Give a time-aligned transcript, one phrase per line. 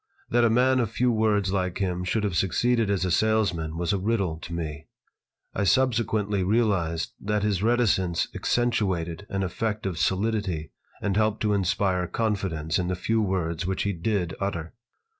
[0.31, 3.93] That a man of few words like him should have succeeded as a salesman was
[3.93, 4.87] a riddle to me.
[5.53, 10.71] I subsequently realized that his reticence accentuated an effect of solidity
[11.03, 14.73] and helped to inspire confidence in the few words which he did utter.